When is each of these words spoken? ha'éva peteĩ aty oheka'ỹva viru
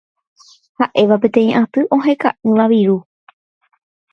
ha'éva 0.83 1.15
peteĩ 1.25 1.49
aty 1.61 1.81
oheka'ỹva 1.99 2.65
viru 2.73 2.97